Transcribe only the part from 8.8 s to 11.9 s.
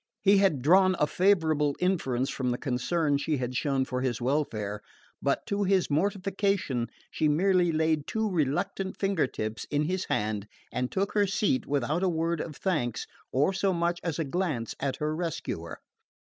finger tips in his hand and took her seat